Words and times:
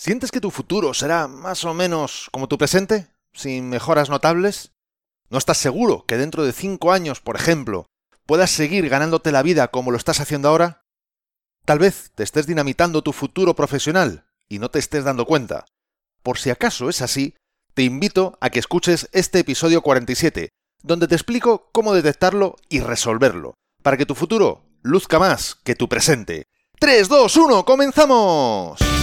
¿Sientes 0.00 0.30
que 0.30 0.40
tu 0.40 0.52
futuro 0.52 0.94
será 0.94 1.26
más 1.26 1.64
o 1.64 1.74
menos 1.74 2.28
como 2.30 2.46
tu 2.46 2.56
presente, 2.56 3.08
sin 3.32 3.68
mejoras 3.68 4.08
notables? 4.08 4.70
¿No 5.28 5.38
estás 5.38 5.58
seguro 5.58 6.04
que 6.06 6.16
dentro 6.16 6.44
de 6.44 6.52
cinco 6.52 6.92
años, 6.92 7.20
por 7.20 7.34
ejemplo, 7.34 7.86
puedas 8.24 8.52
seguir 8.52 8.88
ganándote 8.88 9.32
la 9.32 9.42
vida 9.42 9.72
como 9.72 9.90
lo 9.90 9.96
estás 9.96 10.20
haciendo 10.20 10.50
ahora? 10.50 10.84
Tal 11.64 11.80
vez 11.80 12.12
te 12.14 12.22
estés 12.22 12.46
dinamitando 12.46 13.02
tu 13.02 13.12
futuro 13.12 13.56
profesional 13.56 14.28
y 14.48 14.60
no 14.60 14.70
te 14.70 14.78
estés 14.78 15.02
dando 15.02 15.26
cuenta. 15.26 15.64
Por 16.22 16.38
si 16.38 16.50
acaso 16.50 16.88
es 16.88 17.02
así, 17.02 17.34
te 17.74 17.82
invito 17.82 18.38
a 18.40 18.50
que 18.50 18.60
escuches 18.60 19.08
este 19.10 19.40
episodio 19.40 19.82
47, 19.82 20.50
donde 20.80 21.08
te 21.08 21.16
explico 21.16 21.70
cómo 21.72 21.92
detectarlo 21.92 22.54
y 22.68 22.78
resolverlo, 22.78 23.54
para 23.82 23.96
que 23.96 24.06
tu 24.06 24.14
futuro 24.14 24.62
luzca 24.80 25.18
más 25.18 25.56
que 25.64 25.74
tu 25.74 25.88
presente. 25.88 26.44
3, 26.78 27.08
2, 27.08 27.36
1, 27.36 27.64
comenzamos. 27.64 28.97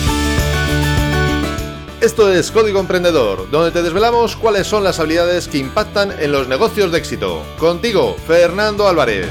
Esto 2.06 2.32
es 2.32 2.52
Código 2.52 2.80
Emprendedor, 2.80 3.50
donde 3.50 3.72
te 3.72 3.82
desvelamos 3.82 4.36
cuáles 4.36 4.68
son 4.68 4.84
las 4.84 5.00
habilidades 5.00 5.48
que 5.48 5.58
impactan 5.58 6.12
en 6.22 6.32
los 6.32 6.48
negocios 6.48 6.92
de 6.92 7.00
éxito. 7.00 7.44
Contigo, 7.58 8.16
Fernando 8.28 8.88
Álvarez. 8.88 9.28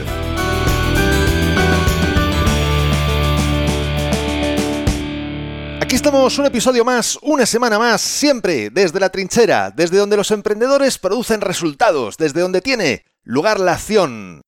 Aquí 5.81 5.95
estamos, 5.95 6.37
un 6.37 6.47
episodio 6.47 6.85
más, 6.85 7.17
una 7.23 7.47
semana 7.47 7.79
más, 7.79 8.01
siempre 8.01 8.71
desde 8.71 8.99
la 8.99 9.11
trinchera, 9.11 9.71
desde 9.71 9.99
donde 9.99 10.17
los 10.17 10.33
emprendedores 10.33 10.99
producen 10.99 11.43
resultados, 11.43 12.17
desde 12.17 12.41
donde 12.41 12.61
tiene 12.61 13.05
lugar 13.23 13.61
la 13.61 13.75
acción. 13.75 14.43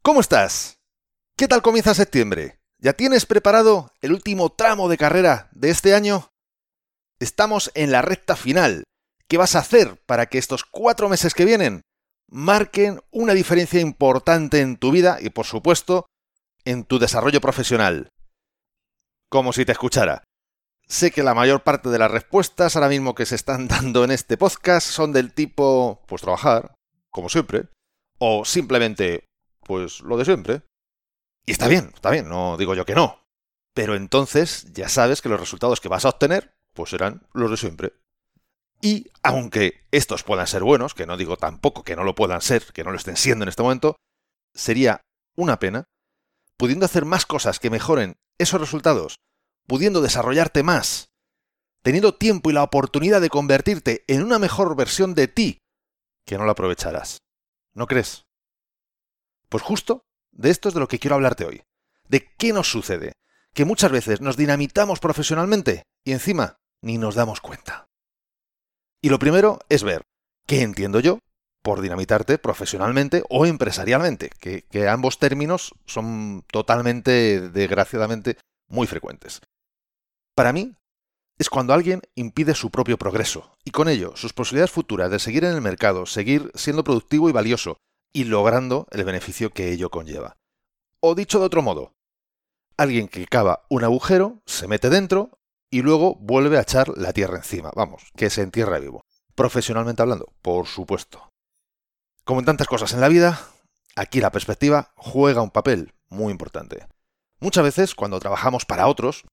¿Cómo 0.00 0.20
estás? 0.20 0.78
¿Qué 1.36 1.48
tal 1.48 1.60
comienza 1.60 1.92
septiembre? 1.92 2.60
¿Ya 2.78 2.92
tienes 2.92 3.26
preparado 3.26 3.90
el 4.00 4.12
último 4.12 4.52
tramo 4.52 4.88
de 4.88 4.96
carrera 4.96 5.48
de 5.50 5.70
este 5.70 5.92
año? 5.92 6.30
Estamos 7.18 7.70
en 7.74 7.92
la 7.92 8.02
recta 8.02 8.36
final. 8.36 8.84
¿Qué 9.26 9.38
vas 9.38 9.56
a 9.56 9.60
hacer 9.60 9.98
para 10.04 10.26
que 10.26 10.36
estos 10.36 10.64
cuatro 10.64 11.08
meses 11.08 11.32
que 11.32 11.46
vienen 11.46 11.80
marquen 12.28 13.00
una 13.10 13.32
diferencia 13.32 13.80
importante 13.80 14.60
en 14.60 14.76
tu 14.76 14.90
vida 14.90 15.16
y, 15.20 15.30
por 15.30 15.46
supuesto, 15.46 16.06
en 16.66 16.84
tu 16.84 16.98
desarrollo 16.98 17.40
profesional? 17.40 18.08
Como 19.30 19.54
si 19.54 19.64
te 19.64 19.72
escuchara. 19.72 20.24
Sé 20.86 21.10
que 21.10 21.22
la 21.22 21.34
mayor 21.34 21.62
parte 21.62 21.88
de 21.88 21.98
las 21.98 22.10
respuestas 22.10 22.76
ahora 22.76 22.90
mismo 22.90 23.14
que 23.14 23.24
se 23.24 23.34
están 23.34 23.66
dando 23.68 24.04
en 24.04 24.10
este 24.10 24.36
podcast 24.36 24.86
son 24.86 25.12
del 25.12 25.32
tipo, 25.32 26.02
pues 26.06 26.20
trabajar, 26.20 26.74
como 27.10 27.30
siempre, 27.30 27.68
o 28.18 28.44
simplemente, 28.44 29.24
pues 29.64 30.00
lo 30.00 30.18
de 30.18 30.26
siempre. 30.26 30.62
Y 31.46 31.52
está 31.52 31.66
bien, 31.66 31.92
está 31.94 32.10
bien, 32.10 32.28
no 32.28 32.58
digo 32.58 32.74
yo 32.74 32.84
que 32.84 32.94
no. 32.94 33.22
Pero 33.74 33.94
entonces 33.94 34.70
ya 34.74 34.90
sabes 34.90 35.22
que 35.22 35.30
los 35.30 35.40
resultados 35.40 35.80
que 35.80 35.88
vas 35.88 36.04
a 36.04 36.10
obtener 36.10 36.55
pues 36.76 36.90
serán 36.90 37.26
los 37.32 37.50
de 37.50 37.56
siempre. 37.56 37.92
Y 38.80 39.10
aunque 39.22 39.84
estos 39.90 40.22
puedan 40.22 40.46
ser 40.46 40.62
buenos, 40.62 40.94
que 40.94 41.06
no 41.06 41.16
digo 41.16 41.36
tampoco 41.36 41.82
que 41.82 41.96
no 41.96 42.04
lo 42.04 42.14
puedan 42.14 42.40
ser, 42.40 42.72
que 42.72 42.84
no 42.84 42.92
lo 42.92 42.96
estén 42.96 43.16
siendo 43.16 43.42
en 43.42 43.48
este 43.48 43.62
momento, 43.62 43.96
sería 44.54 45.00
una 45.34 45.58
pena, 45.58 45.88
pudiendo 46.56 46.86
hacer 46.86 47.04
más 47.04 47.26
cosas 47.26 47.58
que 47.58 47.70
mejoren 47.70 48.16
esos 48.38 48.60
resultados, 48.60 49.16
pudiendo 49.66 50.02
desarrollarte 50.02 50.62
más, 50.62 51.08
teniendo 51.82 52.14
tiempo 52.14 52.50
y 52.50 52.52
la 52.52 52.62
oportunidad 52.62 53.20
de 53.20 53.30
convertirte 53.30 54.04
en 54.06 54.22
una 54.22 54.38
mejor 54.38 54.76
versión 54.76 55.14
de 55.14 55.28
ti, 55.28 55.58
que 56.24 56.38
no 56.38 56.44
lo 56.44 56.52
aprovecharás. 56.52 57.18
¿No 57.74 57.86
crees? 57.86 58.24
Pues 59.48 59.62
justo 59.62 60.02
de 60.32 60.50
esto 60.50 60.68
es 60.68 60.74
de 60.74 60.80
lo 60.80 60.88
que 60.88 60.98
quiero 60.98 61.16
hablarte 61.16 61.44
hoy. 61.44 61.62
De 62.08 62.34
qué 62.36 62.52
nos 62.52 62.70
sucede. 62.70 63.12
Que 63.54 63.64
muchas 63.64 63.90
veces 63.90 64.20
nos 64.20 64.36
dinamitamos 64.36 65.00
profesionalmente 65.00 65.84
y 66.04 66.12
encima 66.12 66.58
ni 66.86 66.98
nos 66.98 67.16
damos 67.16 67.40
cuenta. 67.40 67.88
Y 69.02 69.08
lo 69.08 69.18
primero 69.18 69.58
es 69.68 69.82
ver 69.82 70.02
qué 70.46 70.62
entiendo 70.62 71.00
yo 71.00 71.18
por 71.62 71.80
dinamitarte 71.80 72.38
profesionalmente 72.38 73.24
o 73.28 73.44
empresarialmente, 73.44 74.30
que, 74.38 74.88
ambos 74.88 75.18
términos 75.18 75.74
son 75.84 76.44
totalmente, 76.46 77.50
desgraciadamente, 77.50 78.38
muy 78.68 78.86
frecuentes. 78.86 79.40
Para 80.36 80.52
mí, 80.52 80.76
es 81.38 81.50
cuando 81.50 81.74
alguien 81.74 82.02
impide 82.14 82.54
su 82.54 82.70
propio 82.70 82.96
progreso 82.96 83.56
y 83.64 83.72
con 83.72 83.88
ello 83.88 84.16
sus 84.16 84.32
posibilidades 84.32 84.70
futuras 84.70 85.10
de 85.10 85.18
seguir 85.18 85.44
en 85.44 85.54
el 85.54 85.60
mercado, 85.60 86.06
seguir 86.06 86.52
siendo 86.54 86.84
productivo 86.84 87.28
y 87.28 87.32
valioso 87.32 87.78
y 88.12 88.24
logrando 88.24 88.86
el 88.92 89.04
beneficio 89.04 89.50
que 89.50 89.72
ello 89.72 89.90
conlleva. 89.90 90.36
O 91.00 91.16
dicho 91.16 91.40
de 91.40 91.46
otro 91.46 91.62
modo, 91.62 91.92
alguien 92.76 93.08
que 93.08 93.26
cava 93.26 93.66
un 93.68 93.82
agujero, 93.82 94.40
se 94.46 94.68
mete 94.68 94.88
dentro 94.88 95.36
y 95.76 95.82
luego 95.82 96.14
vuelve 96.14 96.56
a 96.56 96.62
echar 96.62 96.88
la 96.96 97.12
tierra 97.12 97.36
encima. 97.36 97.70
Vamos, 97.76 98.10
que 98.16 98.30
se 98.30 98.40
entierra 98.40 98.78
vivo. 98.78 99.02
Profesionalmente 99.34 100.00
hablando, 100.00 100.32
por 100.40 100.66
supuesto. 100.66 101.28
Como 102.24 102.40
en 102.40 102.46
tantas 102.46 102.66
cosas 102.66 102.94
en 102.94 103.02
la 103.02 103.08
vida, 103.08 103.38
aquí 103.94 104.22
la 104.22 104.32
perspectiva 104.32 104.94
juega 104.96 105.42
un 105.42 105.50
papel 105.50 105.92
muy 106.08 106.32
importante. 106.32 106.86
Muchas 107.40 107.62
veces, 107.62 107.94
cuando 107.94 108.18
trabajamos 108.20 108.64
para 108.64 108.86
otros, 108.86 109.24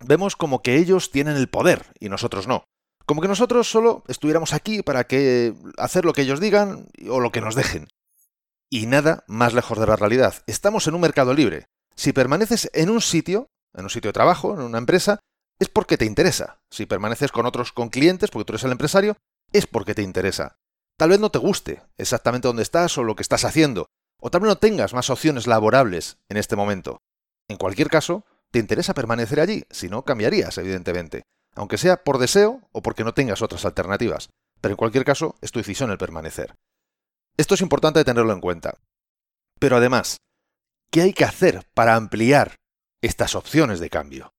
vemos 0.00 0.34
como 0.34 0.60
que 0.60 0.76
ellos 0.76 1.12
tienen 1.12 1.36
el 1.36 1.48
poder 1.48 1.86
y 2.00 2.08
nosotros 2.08 2.48
no. 2.48 2.64
Como 3.06 3.22
que 3.22 3.28
nosotros 3.28 3.70
solo 3.70 4.02
estuviéramos 4.08 4.54
aquí 4.54 4.82
para 4.82 5.04
que 5.04 5.54
hacer 5.78 6.04
lo 6.04 6.14
que 6.14 6.22
ellos 6.22 6.40
digan 6.40 6.88
o 7.08 7.20
lo 7.20 7.30
que 7.30 7.40
nos 7.40 7.54
dejen. 7.54 7.86
Y 8.68 8.86
nada 8.86 9.22
más 9.28 9.54
lejos 9.54 9.78
de 9.78 9.86
la 9.86 9.94
realidad. 9.94 10.34
Estamos 10.48 10.88
en 10.88 10.96
un 10.96 11.00
mercado 11.00 11.32
libre. 11.32 11.66
Si 11.94 12.12
permaneces 12.12 12.68
en 12.74 12.90
un 12.90 13.00
sitio, 13.00 13.46
en 13.72 13.84
un 13.84 13.90
sitio 13.90 14.08
de 14.08 14.14
trabajo, 14.14 14.52
en 14.54 14.62
una 14.62 14.78
empresa, 14.78 15.20
es 15.62 15.68
porque 15.68 15.96
te 15.96 16.04
interesa. 16.04 16.60
Si 16.70 16.86
permaneces 16.86 17.30
con 17.30 17.46
otros, 17.46 17.72
con 17.72 17.88
clientes, 17.88 18.30
porque 18.30 18.44
tú 18.44 18.52
eres 18.52 18.64
el 18.64 18.72
empresario, 18.72 19.16
es 19.52 19.68
porque 19.68 19.94
te 19.94 20.02
interesa. 20.02 20.58
Tal 20.98 21.10
vez 21.10 21.20
no 21.20 21.30
te 21.30 21.38
guste 21.38 21.82
exactamente 21.96 22.48
dónde 22.48 22.64
estás 22.64 22.98
o 22.98 23.04
lo 23.04 23.14
que 23.14 23.22
estás 23.22 23.44
haciendo, 23.44 23.86
o 24.20 24.28
tal 24.28 24.40
vez 24.40 24.48
no 24.48 24.58
tengas 24.58 24.92
más 24.92 25.08
opciones 25.08 25.46
laborables 25.46 26.18
en 26.28 26.36
este 26.36 26.56
momento. 26.56 27.00
En 27.48 27.58
cualquier 27.58 27.88
caso, 27.88 28.24
te 28.50 28.58
interesa 28.58 28.92
permanecer 28.92 29.38
allí, 29.38 29.64
si 29.70 29.88
no 29.88 30.04
cambiarías, 30.04 30.58
evidentemente, 30.58 31.22
aunque 31.54 31.78
sea 31.78 32.02
por 32.02 32.18
deseo 32.18 32.60
o 32.72 32.82
porque 32.82 33.04
no 33.04 33.14
tengas 33.14 33.40
otras 33.40 33.64
alternativas. 33.64 34.30
Pero 34.60 34.72
en 34.72 34.78
cualquier 34.78 35.04
caso, 35.04 35.36
es 35.42 35.52
tu 35.52 35.60
decisión 35.60 35.92
el 35.92 35.98
permanecer. 35.98 36.56
Esto 37.36 37.54
es 37.54 37.60
importante 37.60 38.04
tenerlo 38.04 38.32
en 38.32 38.40
cuenta. 38.40 38.78
Pero 39.60 39.76
además, 39.76 40.16
¿qué 40.90 41.02
hay 41.02 41.12
que 41.12 41.24
hacer 41.24 41.64
para 41.72 41.94
ampliar 41.94 42.56
estas 43.00 43.36
opciones 43.36 43.78
de 43.78 43.90
cambio? 43.90 44.31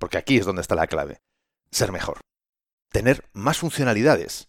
Porque 0.00 0.18
aquí 0.18 0.38
es 0.38 0.46
donde 0.46 0.62
está 0.62 0.74
la 0.74 0.88
clave. 0.88 1.20
Ser 1.70 1.92
mejor. 1.92 2.18
Tener 2.90 3.28
más 3.32 3.58
funcionalidades. 3.58 4.48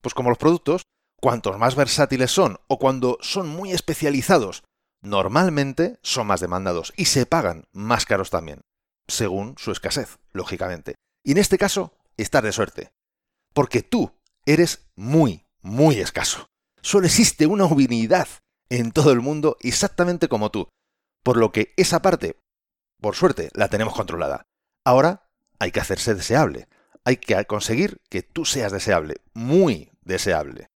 Pues 0.00 0.14
como 0.14 0.30
los 0.30 0.38
productos, 0.38 0.82
cuantos 1.20 1.58
más 1.58 1.76
versátiles 1.76 2.32
son 2.32 2.58
o 2.66 2.78
cuando 2.78 3.18
son 3.20 3.48
muy 3.48 3.72
especializados, 3.72 4.64
normalmente 5.02 5.98
son 6.02 6.26
más 6.26 6.40
demandados 6.40 6.92
y 6.96 7.04
se 7.04 7.26
pagan 7.26 7.68
más 7.72 8.06
caros 8.06 8.30
también, 8.30 8.62
según 9.06 9.54
su 9.58 9.70
escasez, 9.70 10.18
lógicamente. 10.32 10.96
Y 11.24 11.32
en 11.32 11.38
este 11.38 11.58
caso, 11.58 11.92
estar 12.16 12.42
de 12.42 12.52
suerte. 12.52 12.90
Porque 13.52 13.82
tú 13.82 14.12
eres 14.46 14.88
muy, 14.96 15.44
muy 15.60 16.00
escaso. 16.00 16.48
Solo 16.82 17.06
existe 17.06 17.46
una 17.46 17.64
unidad 17.66 18.28
en 18.68 18.92
todo 18.92 19.12
el 19.12 19.20
mundo 19.20 19.56
exactamente 19.60 20.28
como 20.28 20.50
tú. 20.50 20.68
Por 21.22 21.36
lo 21.36 21.52
que 21.52 21.74
esa 21.76 22.02
parte, 22.02 22.38
por 23.00 23.16
suerte, 23.16 23.50
la 23.54 23.68
tenemos 23.68 23.94
controlada. 23.94 24.46
Ahora 24.86 25.28
hay 25.58 25.72
que 25.72 25.80
hacerse 25.80 26.14
deseable. 26.14 26.68
Hay 27.04 27.16
que 27.16 27.44
conseguir 27.46 28.00
que 28.08 28.22
tú 28.22 28.44
seas 28.44 28.70
deseable, 28.70 29.16
muy 29.34 29.90
deseable. 30.02 30.68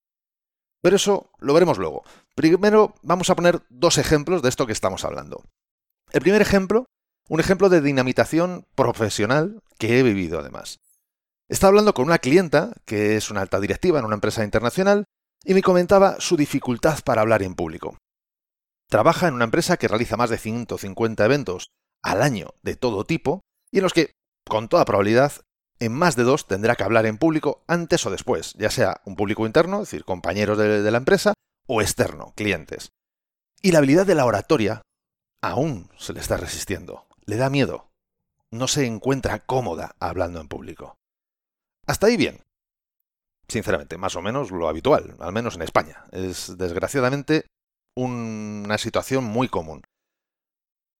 Pero 0.81 0.95
eso 0.95 1.31
lo 1.37 1.53
veremos 1.53 1.77
luego. 1.77 2.03
Primero 2.33 2.95
vamos 3.03 3.29
a 3.29 3.35
poner 3.35 3.61
dos 3.69 3.99
ejemplos 3.99 4.41
de 4.41 4.49
esto 4.49 4.65
que 4.65 4.73
estamos 4.73 5.05
hablando. 5.05 5.43
El 6.11 6.21
primer 6.21 6.41
ejemplo, 6.41 6.85
un 7.27 7.39
ejemplo 7.39 7.69
de 7.69 7.81
dinamitación 7.81 8.65
profesional 8.73 9.61
que 9.77 9.99
he 9.99 10.03
vivido 10.03 10.39
además. 10.39 10.79
Estaba 11.47 11.69
hablando 11.69 11.93
con 11.93 12.05
una 12.05 12.17
clienta, 12.17 12.73
que 12.85 13.15
es 13.15 13.29
una 13.29 13.41
alta 13.41 13.59
directiva 13.59 13.99
en 13.99 14.05
una 14.05 14.15
empresa 14.15 14.43
internacional, 14.43 15.05
y 15.43 15.53
me 15.53 15.61
comentaba 15.61 16.19
su 16.19 16.35
dificultad 16.35 16.97
para 17.03 17.21
hablar 17.21 17.43
en 17.43 17.53
público. 17.53 17.95
Trabaja 18.89 19.27
en 19.27 19.35
una 19.35 19.45
empresa 19.45 19.77
que 19.77 19.87
realiza 19.87 20.17
más 20.17 20.31
de 20.31 20.39
150 20.39 21.23
eventos 21.23 21.69
al 22.01 22.23
año 22.23 22.55
de 22.63 22.75
todo 22.75 23.03
tipo, 23.03 23.41
y 23.71 23.77
en 23.77 23.83
los 23.83 23.93
que, 23.93 24.15
con 24.47 24.67
toda 24.67 24.85
probabilidad, 24.85 25.33
en 25.79 25.93
más 25.93 26.15
de 26.15 26.23
dos 26.23 26.47
tendrá 26.47 26.75
que 26.75 26.83
hablar 26.83 27.05
en 27.05 27.17
público 27.17 27.63
antes 27.67 28.05
o 28.05 28.11
después, 28.11 28.53
ya 28.55 28.69
sea 28.69 29.01
un 29.05 29.15
público 29.15 29.45
interno, 29.45 29.77
es 29.77 29.89
decir, 29.89 30.03
compañeros 30.03 30.57
de, 30.57 30.91
la 30.91 30.97
empresa, 30.97 31.33
o 31.67 31.81
externo, 31.81 32.33
clientes. 32.35 32.91
Y 33.61 33.71
la 33.71 33.79
habilidad 33.79 34.05
de 34.05 34.15
la 34.15 34.25
oratoria 34.25 34.81
aún 35.41 35.89
se 35.97 36.13
le 36.13 36.19
está 36.19 36.37
resistiendo, 36.37 37.07
le 37.25 37.37
da 37.37 37.49
miedo, 37.49 37.89
no 38.51 38.67
se 38.67 38.85
encuentra 38.85 39.45
cómoda 39.45 39.95
hablando 39.99 40.41
en 40.41 40.47
público. 40.47 40.97
Hasta 41.85 42.07
ahí 42.07 42.17
bien. 42.17 42.43
Sinceramente, 43.47 43.97
más 43.97 44.15
o 44.15 44.21
menos 44.21 44.51
lo 44.51 44.67
habitual, 44.67 45.15
al 45.19 45.33
menos 45.33 45.55
en 45.55 45.63
España. 45.63 46.05
Es 46.11 46.55
desgraciadamente 46.57 47.47
una 47.95 48.77
situación 48.77 49.23
muy 49.23 49.47
común. 49.47 49.81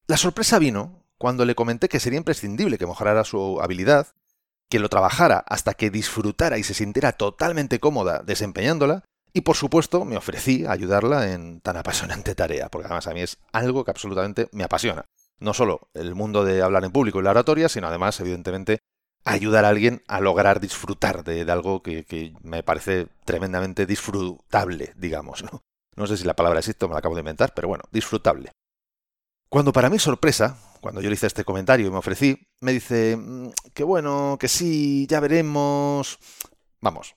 La 0.08 0.18
sorpresa 0.18 0.58
vino 0.58 1.04
cuando 1.20 1.46
le 1.46 1.54
comenté 1.54 1.90
que 1.90 2.00
sería 2.00 2.18
imprescindible 2.18 2.80
que 2.80 2.88
mejorara 2.88 3.24
su 3.24 3.62
habilidad 3.62 4.08
que 4.70 4.80
lo 4.80 4.90
trabajara 4.90 5.44
hasta 5.48 5.74
que 5.74 5.90
disfrutara 5.90 6.58
y 6.58 6.64
se 6.64 6.74
sintiera 6.74 7.12
totalmente 7.12 7.80
cómoda 7.80 8.22
desempeñándola, 8.24 9.04
y 9.34 9.42
por 9.42 9.56
supuesto 9.56 10.06
me 10.06 10.18
ofrecí 10.18 10.66
a 10.66 10.72
ayudarla 10.72 11.32
en 11.32 11.62
tan 11.62 11.78
apasionante 11.78 12.36
tarea, 12.36 12.70
porque 12.70 12.86
además 12.86 13.08
a 13.08 13.14
mí 13.14 13.22
es 13.22 13.38
algo 13.52 13.84
que 13.84 13.92
absolutamente 13.92 14.50
me 14.52 14.64
apasiona. 14.64 15.06
No 15.40 15.54
solo 15.54 15.90
el 15.94 16.16
mundo 16.16 16.44
de 16.44 16.62
hablar 16.62 16.84
en 16.84 16.92
público 16.92 17.20
y 17.20 17.24
la 17.24 17.32
oratoria, 17.32 17.70
sino 17.70 17.88
además, 17.88 18.20
evidentemente, 18.20 18.80
ayudar 19.26 19.66
a 19.66 19.70
alguien 19.70 20.04
a 20.08 20.20
lograr 20.20 20.60
disfrutar 20.60 21.24
de, 21.24 21.50
algo 21.52 21.82
que, 21.82 22.34
me 22.42 22.64
parece 22.64 23.08
tremendamente 23.26 23.86
disfrutable, 23.86 24.94
digamos. 24.98 25.44
¿no? 25.44 25.64
no 25.96 26.08
sé 26.08 26.18
si 26.18 26.26
la 26.26 26.36
palabra 26.36 26.60
existe, 26.60 26.88
me 26.88 26.94
la 26.94 27.00
acabo 27.00 27.16
de 27.16 27.22
inventar, 27.22 27.54
pero 27.54 27.68
bueno, 27.68 27.84
disfrutable. 27.92 28.52
Cuando 29.50 29.74
para 29.74 29.90
mi 29.90 29.98
sorpresa, 29.98 30.60
cuando 30.80 31.02
yo 31.02 31.10
le 31.10 31.16
hice 31.16 31.26
este 31.26 31.44
comentario 31.44 31.88
y 31.88 31.90
me 31.90 31.98
ofrecí, 31.98 32.48
me 32.62 32.72
dice 32.72 33.18
mm, 33.18 33.50
que 33.74 33.84
bueno, 33.84 34.38
que 34.40 34.48
sí, 34.48 35.08
ya 35.08 35.20
veremos. 35.20 36.20
Vamos, 36.82 37.16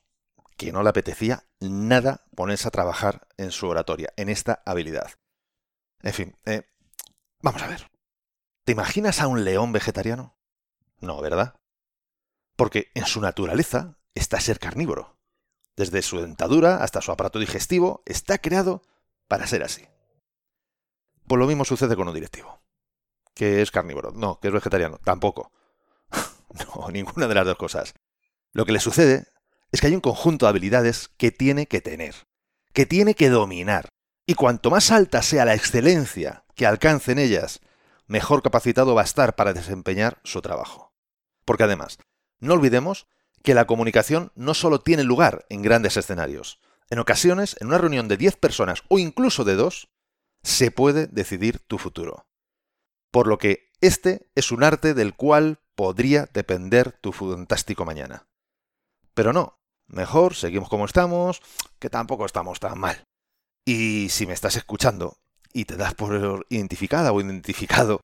que 0.57 0.73
no 0.73 0.83
le 0.83 0.89
apetecía 0.89 1.45
nada 1.61 2.25
ponerse 2.35 2.69
a 2.69 2.71
trabajar 2.71 3.29
en 3.37 3.51
su 3.51 3.69
oratoria, 3.69 4.15
en 4.17 4.31
esta 4.31 4.63
habilidad. 4.65 5.11
En 6.01 6.13
fin, 6.15 6.37
eh, 6.47 6.63
vamos 7.43 7.63
a 7.63 7.69
ver. 7.69 7.91
¿Te 8.65 8.73
imaginas 8.73 9.21
a 9.21 9.27
un 9.27 9.45
león 9.45 9.73
vegetariano? 9.73 10.39
No, 11.01 11.21
¿verdad? 11.21 11.61
Porque 12.57 12.91
en 12.95 13.05
su 13.05 13.21
naturaleza 13.21 13.99
está 14.15 14.41
ser 14.41 14.59
carnívoro. 14.59 15.19
Desde 15.77 16.01
su 16.01 16.21
dentadura 16.21 16.83
hasta 16.83 17.03
su 17.03 17.13
aparato 17.13 17.39
digestivo 17.39 18.03
está 18.07 18.39
creado 18.39 18.83
para 19.29 19.47
ser 19.47 19.63
así. 19.63 19.87
Pues 21.27 21.39
lo 21.39 21.47
mismo 21.47 21.65
sucede 21.65 21.97
con 21.97 22.09
un 22.09 22.15
directivo. 22.15 22.61
Que 23.35 23.63
es 23.63 23.71
carnívoro. 23.71 24.13
No, 24.13 24.39
que 24.41 24.49
es 24.49 24.55
vegetariano. 24.55 24.99
Tampoco. 25.05 25.53
no, 26.77 26.91
ninguna 26.91 27.29
de 27.29 27.35
las 27.35 27.47
dos 27.47 27.57
cosas. 27.57 27.95
Lo 28.53 28.67
que 28.67 28.73
le 28.73 28.81
sucede 28.81 29.27
es 29.71 29.81
que 29.81 29.87
hay 29.87 29.95
un 29.95 30.01
conjunto 30.01 30.47
de 30.47 30.51
habilidades 30.51 31.09
que 31.17 31.31
tiene 31.31 31.67
que 31.67 31.81
tener, 31.81 32.15
que 32.73 32.85
tiene 32.87 33.15
que 33.15 33.31
dominar. 33.31 33.89
Y 34.27 34.35
cuanto 34.35 34.71
más 34.71 34.91
alta 34.91 35.23
sea 35.23 35.45
la 35.45 35.55
excelencia 35.55 36.45
que 36.55 36.67
alcance 36.67 37.13
en 37.13 37.19
ellas, 37.19 37.61
mejor 38.07 38.43
capacitado 38.43 38.95
va 38.95 39.01
a 39.01 39.05
estar 39.05 39.35
para 39.35 39.55
desempeñar 39.55 40.21
su 40.23 40.43
trabajo. 40.43 40.93
Porque 41.45 41.65
además, 41.65 41.99
no 42.39 42.55
olvidemos 42.55 43.07
que 43.43 43.55
la 43.55 43.67
comunicación 43.67 44.31
no 44.35 44.55
solo 44.55 44.81
tiene 44.81 45.03
lugar 45.03 45.47
en 45.49 45.63
grandes 45.63 45.97
escenarios. 45.97 46.61
En 46.91 46.99
ocasiones, 46.99 47.57
en 47.61 47.69
una 47.69 47.79
reunión 47.79 48.07
de 48.07 48.17
10 48.17 48.37
personas 48.37 48.83
o 48.89 48.99
incluso 48.99 49.45
de 49.45 49.57
dos, 49.57 49.89
se 50.43 50.71
puede 50.71 51.07
decidir 51.07 51.61
tu 51.61 51.79
futuro. 51.79 52.27
Por 53.11 53.27
lo 53.27 53.39
que 53.39 53.71
este 53.81 54.31
es 54.35 54.53
un 54.53 54.65
arte 54.65 54.95
del 54.95 55.15
cual 55.15 55.61
podría 55.75 56.29
depender 56.33 56.93
tu 56.93 57.13
fantástico 57.13 57.85
mañana. 57.85 58.27
Pero 59.15 59.33
no, 59.33 59.59
mejor 59.87 60.35
seguimos 60.35 60.69
como 60.69 60.85
estamos, 60.85 61.43
que 61.79 61.91
tampoco 61.91 62.27
estamos 62.27 62.61
tan 62.61 62.79
mal. 62.79 63.05
Y 63.65 64.09
si 64.11 64.27
me 64.27 64.33
estás 64.33 64.57
escuchando 64.57 65.19
y 65.53 65.67
te 65.67 65.77
das 65.77 65.95
por 65.95 66.47
identificada 66.49 67.13
o 67.13 67.21
identificado, 67.21 68.01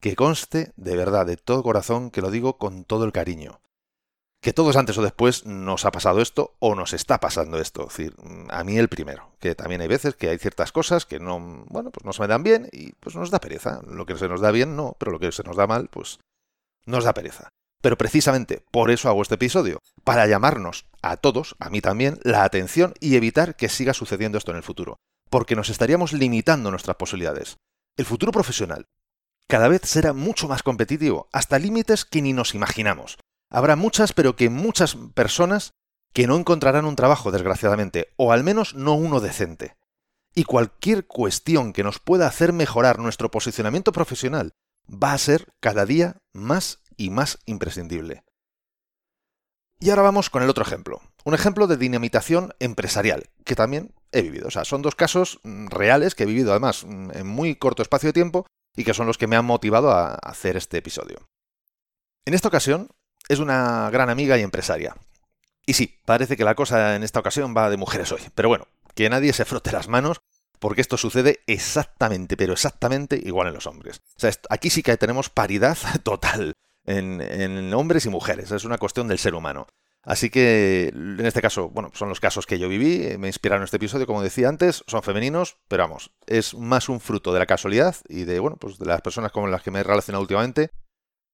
que 0.00 0.16
conste 0.16 0.72
de 0.76 0.96
verdad, 0.96 1.26
de 1.26 1.36
todo 1.36 1.62
corazón, 1.62 2.10
que 2.10 2.22
lo 2.22 2.30
digo 2.30 2.58
con 2.58 2.84
todo 2.84 3.04
el 3.04 3.12
cariño 3.12 3.62
que 4.42 4.52
todos 4.52 4.76
antes 4.76 4.98
o 4.98 5.02
después 5.02 5.46
nos 5.46 5.84
ha 5.84 5.92
pasado 5.92 6.20
esto 6.20 6.56
o 6.58 6.74
nos 6.74 6.92
está 6.92 7.20
pasando 7.20 7.58
esto. 7.60 7.82
Es 7.82 7.96
decir, 7.96 8.16
a 8.50 8.64
mí 8.64 8.76
el 8.76 8.88
primero, 8.88 9.30
que 9.38 9.54
también 9.54 9.80
hay 9.80 9.88
veces 9.88 10.16
que 10.16 10.28
hay 10.28 10.38
ciertas 10.38 10.72
cosas 10.72 11.06
que 11.06 11.20
no, 11.20 11.38
bueno, 11.68 11.90
pues 11.92 12.04
no 12.04 12.12
se 12.12 12.22
me 12.22 12.28
dan 12.28 12.42
bien 12.42 12.68
y 12.72 12.92
pues 12.94 13.14
nos 13.14 13.30
da 13.30 13.38
pereza. 13.38 13.80
Lo 13.86 14.04
que 14.04 14.18
se 14.18 14.28
nos 14.28 14.40
da 14.40 14.50
bien 14.50 14.74
no, 14.74 14.96
pero 14.98 15.12
lo 15.12 15.20
que 15.20 15.30
se 15.30 15.44
nos 15.44 15.56
da 15.56 15.68
mal, 15.68 15.88
pues 15.88 16.18
nos 16.86 17.04
da 17.04 17.14
pereza. 17.14 17.50
Pero 17.80 17.96
precisamente 17.96 18.64
por 18.72 18.90
eso 18.90 19.08
hago 19.08 19.22
este 19.22 19.36
episodio, 19.36 19.78
para 20.02 20.26
llamarnos 20.26 20.86
a 21.02 21.16
todos, 21.16 21.54
a 21.60 21.70
mí 21.70 21.80
también, 21.80 22.18
la 22.24 22.42
atención 22.42 22.94
y 22.98 23.14
evitar 23.14 23.54
que 23.54 23.68
siga 23.68 23.94
sucediendo 23.94 24.38
esto 24.38 24.50
en 24.50 24.56
el 24.56 24.64
futuro, 24.64 24.98
porque 25.30 25.54
nos 25.54 25.70
estaríamos 25.70 26.12
limitando 26.12 26.72
nuestras 26.72 26.96
posibilidades. 26.96 27.56
El 27.96 28.06
futuro 28.06 28.32
profesional 28.32 28.86
cada 29.52 29.68
vez 29.68 29.82
será 29.84 30.14
mucho 30.14 30.48
más 30.48 30.62
competitivo, 30.62 31.28
hasta 31.30 31.58
límites 31.58 32.06
que 32.06 32.22
ni 32.22 32.32
nos 32.32 32.54
imaginamos. 32.54 33.18
Habrá 33.52 33.76
muchas, 33.76 34.14
pero 34.14 34.34
que 34.34 34.48
muchas 34.48 34.96
personas 35.12 35.74
que 36.14 36.26
no 36.26 36.36
encontrarán 36.36 36.86
un 36.86 36.96
trabajo, 36.96 37.30
desgraciadamente, 37.30 38.08
o 38.16 38.32
al 38.32 38.44
menos 38.44 38.74
no 38.74 38.94
uno 38.94 39.20
decente. 39.20 39.76
Y 40.34 40.44
cualquier 40.44 41.06
cuestión 41.06 41.74
que 41.74 41.84
nos 41.84 41.98
pueda 41.98 42.26
hacer 42.26 42.54
mejorar 42.54 42.98
nuestro 42.98 43.30
posicionamiento 43.30 43.92
profesional 43.92 44.54
va 44.88 45.12
a 45.12 45.18
ser 45.18 45.52
cada 45.60 45.84
día 45.84 46.16
más 46.32 46.82
y 46.96 47.10
más 47.10 47.40
imprescindible. 47.44 48.24
Y 49.80 49.90
ahora 49.90 50.02
vamos 50.02 50.30
con 50.30 50.42
el 50.42 50.48
otro 50.48 50.64
ejemplo. 50.64 51.02
Un 51.24 51.34
ejemplo 51.34 51.66
de 51.66 51.76
dinamitación 51.76 52.54
empresarial, 52.58 53.28
que 53.44 53.54
también 53.54 53.94
he 54.12 54.22
vivido. 54.22 54.48
O 54.48 54.50
sea, 54.50 54.64
son 54.64 54.80
dos 54.80 54.94
casos 54.94 55.40
mm, 55.42 55.66
reales 55.66 56.14
que 56.14 56.22
he 56.22 56.26
vivido 56.26 56.52
además 56.52 56.84
mm, 56.86 57.10
en 57.12 57.26
muy 57.26 57.56
corto 57.56 57.82
espacio 57.82 58.08
de 58.08 58.14
tiempo 58.14 58.46
y 58.74 58.84
que 58.84 58.94
son 58.94 59.06
los 59.06 59.18
que 59.18 59.26
me 59.26 59.36
han 59.36 59.44
motivado 59.44 59.90
a 59.90 60.14
hacer 60.14 60.56
este 60.56 60.78
episodio. 60.78 61.28
En 62.24 62.32
esta 62.32 62.48
ocasión 62.48 62.88
es 63.28 63.38
una 63.38 63.90
gran 63.90 64.10
amiga 64.10 64.38
y 64.38 64.42
empresaria. 64.42 64.94
Y 65.66 65.74
sí, 65.74 66.00
parece 66.04 66.36
que 66.36 66.44
la 66.44 66.54
cosa 66.54 66.96
en 66.96 67.02
esta 67.02 67.20
ocasión 67.20 67.54
va 67.56 67.70
de 67.70 67.76
mujeres 67.76 68.10
hoy. 68.12 68.22
Pero 68.34 68.48
bueno, 68.48 68.66
que 68.94 69.08
nadie 69.08 69.32
se 69.32 69.44
frote 69.44 69.72
las 69.72 69.88
manos, 69.88 70.20
porque 70.58 70.80
esto 70.80 70.96
sucede 70.96 71.40
exactamente, 71.46 72.36
pero 72.36 72.52
exactamente 72.52 73.20
igual 73.22 73.48
en 73.48 73.54
los 73.54 73.66
hombres. 73.66 74.00
O 74.16 74.20
sea, 74.20 74.32
aquí 74.50 74.70
sí 74.70 74.82
que 74.82 74.96
tenemos 74.96 75.30
paridad 75.30 75.76
total 76.02 76.54
en, 76.84 77.72
hombres 77.74 78.06
y 78.06 78.10
mujeres. 78.10 78.50
Es 78.50 78.64
una 78.64 78.78
cuestión 78.78 79.08
del 79.08 79.18
ser 79.18 79.34
humano. 79.34 79.66
Así 80.04 80.30
que 80.30 80.88
en 80.88 81.24
este 81.24 81.40
caso, 81.40 81.68
bueno, 81.68 81.92
son 81.94 82.08
los 82.08 82.18
casos 82.18 82.44
que 82.44 82.58
yo 82.58 82.68
viví, 82.68 83.16
me 83.18 83.28
inspiraron 83.28 83.62
este 83.62 83.76
episodio, 83.76 84.04
como 84.04 84.20
decía 84.20 84.48
antes, 84.48 84.82
son 84.88 85.04
femeninos, 85.04 85.58
pero 85.68 85.84
vamos, 85.84 86.10
es 86.26 86.54
más 86.54 86.88
un 86.88 86.98
fruto 86.98 87.32
de 87.32 87.38
la 87.38 87.46
casualidad 87.46 87.94
y 88.08 88.24
de, 88.24 88.40
bueno, 88.40 88.56
pues 88.56 88.78
de 88.78 88.86
las 88.86 89.00
personas 89.00 89.30
con 89.30 89.48
las 89.52 89.62
que 89.62 89.70
me 89.70 89.78
he 89.78 89.84
relacionado 89.84 90.22
últimamente 90.22 90.72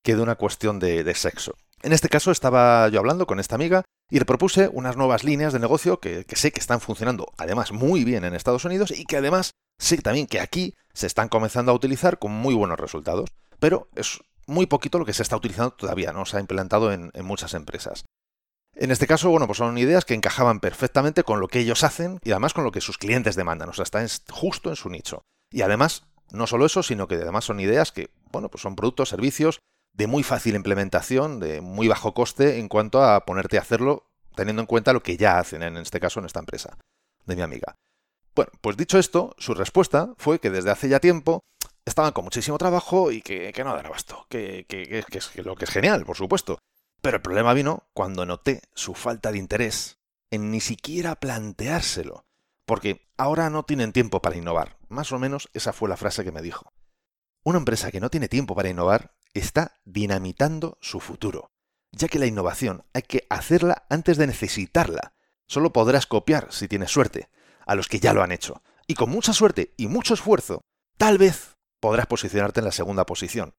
que 0.03 0.17
de 0.17 0.21
una 0.21 0.35
cuestión 0.35 0.79
de 0.79 1.15
sexo. 1.15 1.55
En 1.83 1.93
este 1.93 2.09
caso 2.09 2.31
estaba 2.31 2.89
yo 2.89 2.99
hablando 2.99 3.27
con 3.27 3.39
esta 3.39 3.55
amiga 3.55 3.85
y 4.11 4.19
le 4.19 4.25
propuse 4.25 4.69
unas 4.73 4.97
nuevas 4.97 5.23
líneas 5.23 5.53
de 5.53 5.61
negocio 5.61 6.01
que, 6.01 6.25
sé 6.35 6.51
que 6.51 6.61
están 6.61 6.81
funcionando 6.81 7.33
además 7.37 7.73
muy 7.73 8.05
bien 8.05 8.25
en 8.25 8.35
Estados 8.35 8.65
Unidos 8.65 8.91
y 8.91 9.05
que 9.05 9.17
además 9.17 9.53
sé 9.79 9.99
también 9.99 10.27
que 10.27 10.41
aquí 10.41 10.75
se 10.93 11.07
están 11.07 11.29
comenzando 11.29 11.71
a 11.71 11.75
utilizar 11.75 12.19
con 12.19 12.33
muy 12.33 12.55
buenos 12.55 12.81
resultados. 12.81 13.31
Pero 13.61 13.89
es 13.95 14.21
muy 14.47 14.67
poquito 14.67 14.99
lo 14.99 15.05
que 15.05 15.13
se 15.13 15.23
está 15.23 15.37
utilizando 15.37 15.73
todavía, 15.73 16.13
no 16.13 16.25
se 16.25 16.37
ha 16.37 16.41
implantado 16.41 16.93
en, 16.93 17.11
en 17.15 17.25
muchas 17.25 17.55
empresas. 17.55 18.05
En 18.75 18.91
este 18.91 19.07
caso, 19.07 19.31
bueno, 19.31 19.47
pues 19.47 19.59
son 19.59 19.77
ideas 19.79 20.05
que 20.05 20.15
encajaban 20.15 20.61
perfectamente 20.61 21.25
con 21.25 21.41
lo 21.41 21.49
que 21.49 21.61
ellos 21.61 21.85
hacen 21.85 22.19
y 22.23 22.31
además 22.31 22.55
con 22.55 22.65
lo 22.65 22.73
que 22.73 22.81
sus 22.81 22.99
clientes 22.99 23.37
demandan. 23.37 23.69
O 23.69 23.73
sea, 23.73 23.83
están 23.83 24.07
justo 24.31 24.71
en 24.71 24.77
su 24.77 24.89
nicho. 24.89 25.23
Y 25.51 25.63
además, 25.63 26.05
no 26.31 26.47
solo 26.47 26.67
eso, 26.67 26.83
sino 26.83 27.09
que 27.09 27.17
además 27.17 27.45
son 27.45 27.59
ideas 27.61 27.91
que, 27.91 28.11
bueno, 28.31 28.49
pues 28.49 28.63
son 28.63 28.77
productos, 28.77 29.09
servicios 29.09 29.59
de 29.99 30.07
muy 30.07 30.23
fácil 30.23 30.55
implementación, 30.55 31.41
de 31.41 31.61
muy 31.61 31.89
bajo 31.89 32.15
coste 32.15 32.61
en 32.61 32.69
cuanto 32.69 33.03
a 33.03 33.27
ponerte 33.27 33.59
a 33.59 33.63
hacerlo 33.63 34.07
teniendo 34.37 34.63
en 34.63 34.67
cuenta 34.67 34.93
lo 34.93 35.03
que 35.03 35.17
ya 35.17 35.41
hacen, 35.41 35.65
en 35.65 35.77
este 35.77 35.99
caso 35.99 36.21
en 36.21 36.27
esta 36.27 36.39
empresa 36.39 36.79
de 37.27 37.35
mi 37.35 37.43
amiga. 37.43 37.75
Bueno, 38.37 38.53
pues 38.61 38.77
dicho 38.77 39.01
esto, 39.01 39.35
su 39.39 39.55
respuesta 39.55 40.15
fue 40.17 40.39
que 40.39 40.51
desde 40.51 40.71
hace 40.71 40.89
ya 40.89 41.01
tiempo 41.01 41.43
estaban 41.85 42.13
con 42.13 42.23
muchísimo 42.23 42.57
trabajo 42.59 43.11
y 43.11 43.23
que, 43.23 43.53
no 43.65 43.75
dan 43.75 43.87
abasto, 43.87 44.25
que, 44.29 44.67
que, 44.69 44.85
que, 44.85 45.19
es 45.19 45.37
lo 45.45 45.57
que 45.57 45.65
es 45.65 45.71
genial, 45.71 46.05
por 46.05 46.17
supuesto. 46.17 46.61
Pero 47.03 47.17
el 47.17 47.23
problema 47.23 47.53
vino 47.53 47.89
cuando 47.93 48.25
noté 48.25 48.63
su 48.75 48.95
falta 48.95 49.33
de 49.33 49.39
interés 49.39 49.99
en 50.31 50.53
ni 50.53 50.61
siquiera 50.61 51.17
planteárselo, 51.17 52.25
porque 52.67 53.09
ahora 53.17 53.51
no 53.51 53.65
tienen 53.65 53.93
tiempo 53.93 54.23
para 54.23 54.37
innovar. 54.37 54.77
Más 54.89 55.11
o 55.11 55.19
menos 55.19 55.49
esa 55.55 55.73
fue 55.73 55.89
la 55.89 55.97
frase 55.97 56.23
que 56.23 56.31
me 56.31 56.43
dijo. 56.43 56.73
Una 57.43 57.59
empresa 57.59 57.91
que 57.91 57.99
no 57.99 58.11
tiene 58.11 58.29
tiempo 58.29 58.55
para 58.55 58.69
innovar 58.69 59.18
está 59.35 59.81
dinamitando 59.85 60.79
su 60.81 61.01
futuro, 61.01 61.51
ya 61.93 62.09
que 62.09 62.19
la 62.19 62.27
innovación 62.27 62.85
hay 62.93 63.03
que 63.03 63.27
hacerla 63.31 63.87
antes 63.89 64.17
de 64.17 64.27
necesitarla. 64.27 65.15
Solo 65.47 65.73
podrás 65.73 66.07
copiar, 66.07 66.53
si 66.53 66.69
tienes 66.69 66.91
suerte, 66.91 67.31
a 67.67 67.75
los 67.75 67.89
que 67.89 68.01
ya 68.01 68.13
lo 68.13 68.23
han 68.23 68.33
hecho. 68.33 68.63
Y 68.87 68.95
con 68.95 69.11
mucha 69.11 69.33
suerte 69.33 69.75
y 69.77 69.87
mucho 69.87 70.15
esfuerzo, 70.15 70.63
tal 70.97 71.19
vez 71.19 71.57
podrás 71.81 72.07
posicionarte 72.07 72.61
en 72.61 72.67
la 72.67 72.73
segunda 72.73 73.07
posición. 73.07 73.55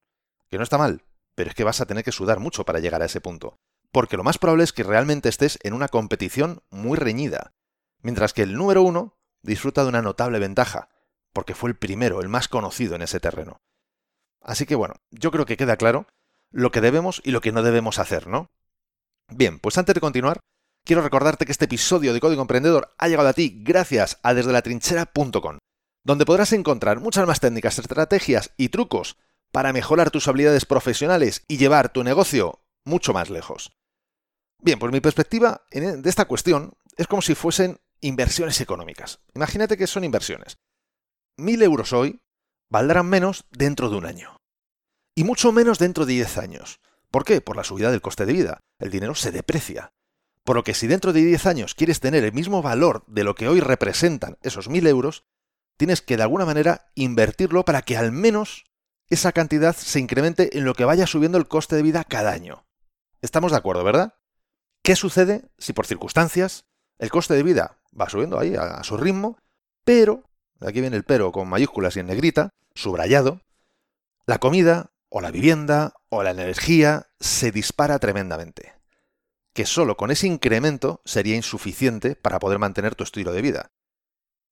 Que 0.49 0.57
no 0.57 0.63
está 0.63 0.77
mal, 0.77 1.03
pero 1.35 1.49
es 1.49 1.55
que 1.55 1.63
vas 1.63 1.81
a 1.81 1.85
tener 1.85 2.03
que 2.03 2.11
sudar 2.11 2.39
mucho 2.39 2.65
para 2.65 2.79
llegar 2.79 3.01
a 3.01 3.05
ese 3.05 3.21
punto. 3.21 3.57
Porque 3.91 4.17
lo 4.17 4.23
más 4.23 4.38
probable 4.38 4.63
es 4.63 4.73
que 4.73 4.83
realmente 4.83 5.29
estés 5.29 5.57
en 5.63 5.73
una 5.73 5.88
competición 5.88 6.61
muy 6.69 6.97
reñida. 6.97 7.53
Mientras 8.01 8.33
que 8.33 8.43
el 8.43 8.53
número 8.53 8.83
uno 8.83 9.17
disfruta 9.41 9.83
de 9.83 9.89
una 9.89 10.01
notable 10.01 10.39
ventaja, 10.39 10.89
porque 11.33 11.55
fue 11.55 11.69
el 11.69 11.77
primero, 11.77 12.21
el 12.21 12.29
más 12.29 12.47
conocido 12.47 12.95
en 12.95 13.01
ese 13.01 13.19
terreno. 13.19 13.61
Así 14.41 14.65
que 14.65 14.75
bueno, 14.75 14.96
yo 15.12 15.31
creo 15.31 15.46
que 15.46 15.58
queda 15.58 15.77
claro 15.77 16.08
lo 16.51 16.72
que 16.72 16.81
debemos 16.81 17.22
y 17.24 17.31
lo 17.31 17.41
que 17.41 17.51
no 17.51 17.62
debemos 17.62 18.00
hacer, 18.00 18.27
¿no? 18.27 18.51
Bien, 19.29 19.60
pues 19.60 19.77
antes 19.77 19.93
de 19.93 20.01
continuar, 20.01 20.39
quiero 20.84 21.01
recordarte 21.01 21.46
que 21.46 21.51
este 21.51 21.65
episodio 21.65 22.13
de 22.13 22.19
Código 22.19 22.41
Emprendedor 22.41 22.93
ha 22.98 23.08
llegado 23.08 23.29
a 23.29 23.34
ti 23.34 23.62
gracias 23.63 24.19
a 24.24 24.34
desde 24.34 24.51
la 24.51 24.62
trinchera.com, 24.62 25.60
donde 26.03 26.25
podrás 26.25 26.53
encontrar 26.53 27.00
muchas 27.00 27.27
más 27.27 27.39
técnicas, 27.39 27.77
estrategias 27.77 28.51
y 28.58 28.69
trucos 28.69 29.17
para 29.51 29.74
mejorar 29.74 30.12
tus 30.12 30.27
habilidades 30.27 30.65
profesionales 30.65 31.43
y 31.48 31.58
llevar 31.58 31.89
tu 31.89 32.03
negocio 32.03 32.62
mucho 32.86 33.13
más 33.13 33.29
lejos. 33.29 33.72
Bien, 34.62 34.79
pues 34.79 34.91
mi 34.91 35.00
perspectiva 35.00 35.65
e, 35.72 35.79
de 35.79 36.10
esta 36.10 36.25
cuestión 36.25 36.74
es 36.98 37.08
como 37.08 37.22
si 37.22 37.36
fuesen 37.36 37.79
inversiones 38.01 38.60
económicas. 38.62 39.19
Imagínate 39.36 39.77
que 39.77 39.88
son 39.88 40.03
inversiones. 40.03 40.58
Mil 41.38 41.62
euros 41.62 41.93
hoy 41.93 42.19
valdrán 42.69 43.07
menos 43.07 43.45
dentro 43.51 43.89
de 43.89 43.97
un 43.97 44.05
año. 44.05 44.38
Y 45.15 45.23
mucho 45.23 45.51
menos 45.51 45.79
dentro 45.79 46.05
de 46.05 46.13
diez 46.13 46.38
años. 46.38 46.79
¿Por 47.11 47.25
qué? 47.25 47.41
Por 47.41 47.55
la 47.55 47.63
subida 47.63 47.91
del 47.91 48.01
coste 48.01 48.25
de 48.25 48.33
vida. 48.33 48.59
El 48.79 48.91
dinero 48.91 49.15
se 49.15 49.31
deprecia. 49.31 49.93
Por 50.43 50.55
lo 50.55 50.63
que 50.63 50.73
si 50.73 50.88
dentro 50.88 51.13
de 51.13 51.21
10 51.21 51.45
años 51.45 51.75
quieres 51.75 51.99
tener 51.99 52.23
el 52.23 52.33
mismo 52.33 52.63
valor 52.63 53.03
de 53.05 53.23
lo 53.23 53.35
que 53.35 53.47
hoy 53.47 53.59
representan 53.59 54.38
esos 54.41 54.67
1.000 54.67 54.88
euros, 54.88 55.25
tienes 55.77 56.01
que 56.01 56.17
de 56.17 56.23
alguna 56.23 56.45
manera 56.45 56.91
invertirlo 56.95 57.65
para 57.65 57.83
que 57.83 57.97
al 57.97 58.11
menos 58.11 58.65
esa 59.09 59.31
cantidad 59.31 59.75
se 59.75 59.99
incremente 59.99 60.57
en 60.57 60.65
lo 60.65 60.73
que 60.73 60.85
vaya 60.85 61.07
subiendo 61.07 61.38
el 61.38 61.47
coste 61.47 61.75
de 61.75 61.83
vida 61.83 62.03
cada 62.03 62.31
año. 62.31 62.65
Estamos 63.21 63.51
de 63.51 63.57
acuerdo, 63.57 63.83
¿verdad? 63.83 64.15
¿Qué 64.83 64.95
sucede 64.95 65.49
si 65.57 65.73
por 65.73 65.85
circunstancias 65.85 66.65
el 66.97 67.11
coste 67.11 67.33
de 67.33 67.43
vida 67.43 67.77
va 67.99 68.09
subiendo 68.09 68.39
ahí 68.39 68.55
a, 68.55 68.83
su 68.83 68.97
ritmo, 68.97 69.38
pero, 69.83 70.23
aquí 70.61 70.81
viene 70.81 70.97
el 70.97 71.03
pero 71.03 71.31
con 71.31 71.47
mayúsculas 71.47 71.95
y 71.95 71.99
en 71.99 72.07
negrita, 72.07 72.49
subrayado, 72.75 73.41
la 74.25 74.39
comida 74.39 74.91
o 75.09 75.21
la 75.21 75.31
vivienda 75.31 75.93
o 76.09 76.23
la 76.23 76.31
energía 76.31 77.07
se 77.19 77.51
dispara 77.51 77.99
tremendamente? 77.99 78.73
Que 79.53 79.65
solo 79.65 79.97
con 79.97 80.11
ese 80.11 80.27
incremento 80.27 81.01
sería 81.05 81.35
insuficiente 81.35 82.15
para 82.15 82.39
poder 82.39 82.59
mantener 82.59 82.95
tu 82.95 83.03
estilo 83.03 83.33
de 83.33 83.41
vida. 83.41 83.71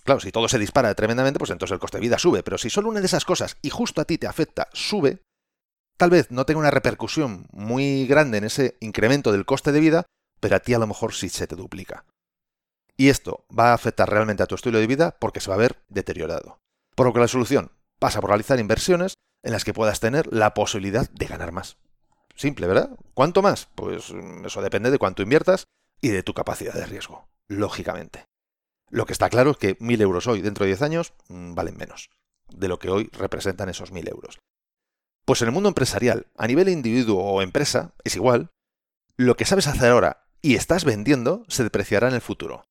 Claro, 0.03 0.21
si 0.21 0.31
todo 0.31 0.47
se 0.47 0.57
dispara 0.57 0.95
tremendamente, 0.95 1.37
pues 1.37 1.51
entonces 1.51 1.73
el 1.73 1.79
coste 1.79 1.97
de 1.97 2.01
vida 2.01 2.17
sube, 2.17 2.41
pero 2.41 2.57
si 2.57 2.69
solo 2.69 2.89
una 2.89 3.01
de 3.01 3.05
esas 3.05 3.25
cosas 3.25 3.57
y 3.61 3.69
justo 3.69 4.01
a 4.01 4.05
ti 4.05 4.17
te 4.17 4.25
afecta 4.25 4.69
sube, 4.71 5.21
tal 5.97 6.09
vez 6.09 6.31
no 6.31 6.45
tenga 6.45 6.61
una 6.61 6.71
repercusión 6.71 7.47
muy 7.51 8.07
grande 8.07 8.37
en 8.37 8.45
ese 8.45 8.77
incremento 8.79 9.31
del 9.31 9.45
coste 9.45 9.71
de 9.71 9.81
vida, 9.81 10.05
pero 10.39 10.55
a 10.55 10.59
ti 10.59 10.73
a 10.73 10.79
lo 10.79 10.87
mejor 10.87 11.13
sí 11.13 11.27
se 11.29 11.47
te 11.47 11.55
duplica. 11.55 12.05
Y 12.97 13.09
esto 13.09 13.45
va 13.57 13.69
a 13.69 13.73
afectar 13.73 14.09
realmente 14.09 14.43
a 14.43 14.47
tu 14.47 14.55
estilo 14.55 14.79
de 14.79 14.87
vida 14.87 15.15
porque 15.19 15.39
se 15.39 15.49
va 15.49 15.55
a 15.55 15.59
ver 15.59 15.83
deteriorado. 15.87 16.59
Por 16.95 17.05
lo 17.05 17.13
que 17.13 17.19
la 17.19 17.27
solución 17.27 17.71
pasa 17.99 18.19
por 18.19 18.31
realizar 18.31 18.59
inversiones 18.59 19.13
en 19.43 19.51
las 19.51 19.63
que 19.63 19.73
puedas 19.73 19.99
tener 19.99 20.33
la 20.33 20.55
posibilidad 20.55 21.09
de 21.11 21.27
ganar 21.27 21.51
más. 21.51 21.77
Simple, 22.35 22.67
¿verdad? 22.67 22.89
¿Cuánto 23.13 23.41
más? 23.41 23.67
Pues 23.75 24.11
mm, 24.11 24.45
eso 24.45 24.61
depende 24.61 24.91
de 24.91 24.97
cuánto 24.97 25.21
inviertas 25.21 25.65
y 26.01 26.09
de 26.09 26.23
tu 26.23 26.33
capacidad 26.33 26.73
de 26.73 26.85
riesgo, 26.85 27.27
lógicamente. 27.47 28.25
Lo 28.89 29.05
que 29.05 29.13
está 29.13 29.29
claro 29.29 29.51
es 29.51 29.57
que 29.57 29.77
1.000 29.79 30.01
euros 30.01 30.27
hoy, 30.27 30.41
dentro 30.41 30.63
de 30.63 30.69
10 30.69 30.81
años, 30.81 31.13
mm, 31.29 31.53
valen 31.53 31.77
menos 31.77 32.09
de 32.49 32.67
lo 32.67 32.79
que 32.79 32.89
hoy 32.89 33.09
representan 33.13 33.69
esos 33.69 33.91
1.000 33.91 34.09
euros. 34.09 34.39
Pues 35.25 35.41
en 35.41 35.49
el 35.49 35.53
mundo 35.53 35.69
empresarial, 35.69 36.27
a 36.37 36.47
nivel 36.47 36.69
individuo 36.69 37.21
o 37.21 37.41
empresa, 37.41 37.93
es 38.03 38.15
igual. 38.15 38.49
Lo 39.17 39.35
que 39.35 39.45
sabes 39.45 39.67
hacer 39.67 39.91
ahora 39.91 40.25
y 40.41 40.55
estás 40.55 40.85
vendiendo 40.85 41.43
se 41.47 41.63
depreciará 41.63 42.07
en 42.07 42.15
el 42.15 42.21
futuro, 42.21 42.65